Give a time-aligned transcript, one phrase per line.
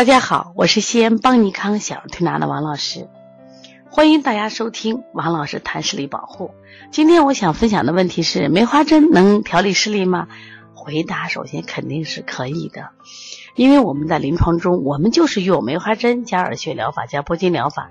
[0.00, 3.10] 大家好，我是西安邦尼康小儿推拿的王老师，
[3.90, 6.52] 欢迎大家收听王老师谈视力保护。
[6.90, 10.28] 今天我想分享的问题是：梅花针能调理视力吗？
[10.72, 12.92] 回答首先肯定是可以的，
[13.56, 17.90] 因为我们在临床中，我们就是用梅花针加耳穴疗法加拨筋疗法。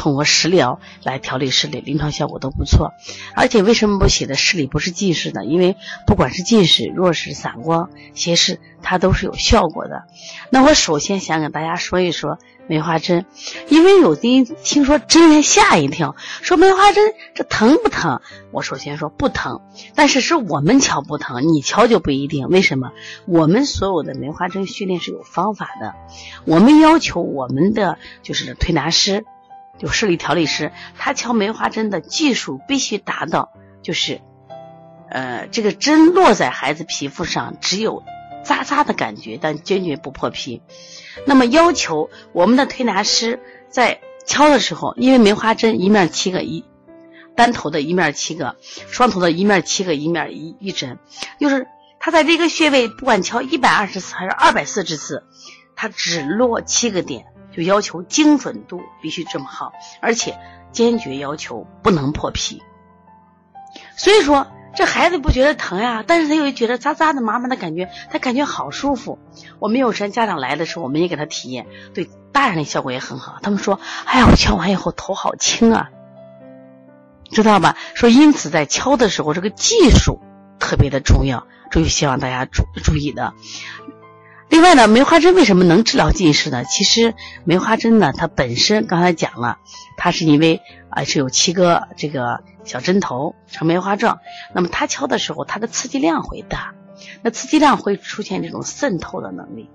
[0.00, 2.94] 通过食疗来调理视力，临床效果都不错。
[3.34, 5.44] 而且为什么我写的视力不是近视呢？
[5.44, 5.76] 因为
[6.06, 10.04] 不管是近视、弱视、散光、斜视，它都是有效果的。
[10.48, 13.26] 那我首先想给大家说一说梅花针，
[13.68, 18.22] 因为有的听说针吓一跳，说梅花针这疼不疼？
[18.52, 19.60] 我首先说不疼，
[19.94, 22.48] 但是是我们瞧不疼，你瞧就不一定。
[22.48, 22.92] 为什么？
[23.26, 25.94] 我们所有的梅花针训练是有方法的，
[26.46, 29.26] 我们要求我们的就是推拿师。
[29.80, 33.50] 就视力调理师，他敲梅花针的技术必须达到，
[33.82, 34.20] 就是，
[35.08, 38.04] 呃，这个针落在孩子皮肤上，只有
[38.44, 40.62] 扎扎的感觉，但坚决不破皮。
[41.26, 46.66] 那么要求我们的推拿师在敲的时候，因为梅花针一面七个一，
[47.34, 48.56] 单头的一面七个，
[48.90, 50.98] 双头的一面七个，一面一一针，
[51.38, 51.66] 就是
[51.98, 55.24] 他在这个穴位不管敲一百二十次还是二百四十次，
[55.74, 57.24] 他只落七个点。
[57.52, 60.38] 就要求精准度必须这么好，而且
[60.72, 62.62] 坚决要求不能破皮。
[63.96, 69.18] 所以说，这孩子不觉得疼呀，但是他又觉得扎扎的、麻麻的感觉，他感觉好舒服。
[69.58, 73.38] 我们有时家长来的时候，我们也给他体验，对大人的效果也很好。
[73.42, 75.90] 他们说：“哎呀，我敲完以后头好轻啊，
[77.30, 80.20] 知道吧？”说因此在敲的时候，这个技术
[80.58, 83.34] 特别的重要，这就希望大家注注意的。
[84.60, 86.64] 另外呢，梅花针为什么能治疗近视呢？
[86.66, 89.56] 其实梅花针呢，它本身刚才讲了，
[89.96, 94.20] 它是因为啊是有七个这个小针头呈梅花状，
[94.54, 96.74] 那么它敲的时候，它的刺激量会大，
[97.22, 99.70] 那刺激量会出现这种渗透的能力。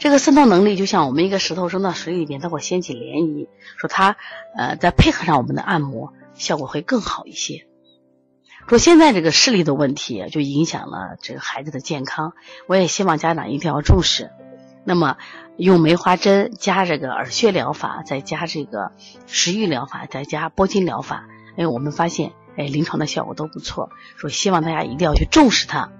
[0.00, 3.46] 这个渗透能力就像我们一个石头扔到水里面，它会掀起涟漪，
[3.76, 4.16] 说它
[4.56, 7.68] 呃再配合上我们的按摩，效果会更好一些。
[8.68, 12.32] 说现在这个视力的问题就影响了这个孩子的健康，
[12.66, 14.30] 我也希望家长一定要重视。
[14.82, 15.16] 那么
[15.56, 18.90] 用梅花针加这个耳穴疗法，再加这个
[19.28, 23.90] 食欲疗法，再加拨筋疗法，哎，我们发现哎临床的效果都不错。
[24.16, 25.90] 说希望大家一定要去重视它，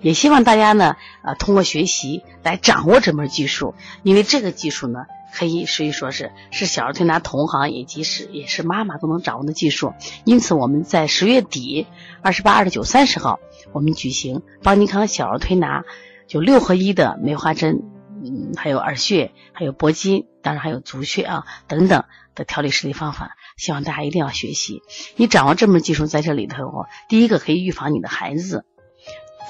[0.00, 5.06] 也希望大家呢啊通过学习来掌握这门技术，因为这个技术呢。
[5.32, 9.94] 可以，可以说是是小儿推拿同行，以及是也是妈妈都能掌握的技术。
[10.24, 11.86] 因此，我们在十月底，
[12.22, 13.40] 二十八、二十九、三十号，
[13.72, 15.84] 我们举行邦尼康小儿推拿，
[16.26, 17.82] 就六合一的梅花针，
[18.22, 22.04] 嗯，还有耳穴，还有脖筋，当然还有足穴啊等等
[22.34, 23.36] 的调理视力方法。
[23.56, 24.82] 希望大家一定要学习。
[25.16, 28.64] 你掌握这门技术在这里头，第一个可以预防你的孩子，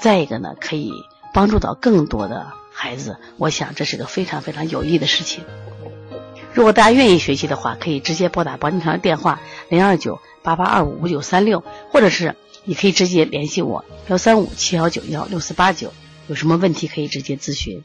[0.01, 0.91] 再一个呢，可以
[1.33, 3.17] 帮助到更多的孩子。
[3.37, 5.43] 我想这是个非常非常有益的事情。
[6.53, 15.91] 如果大家愿意学习的话，可以直接拨打保金堂的电话零二九八八二五五九三六，或者是你可以直接联系我幺三五七幺九幺六四八九，
[16.27, 17.83] 有什么问题可以直接咨询。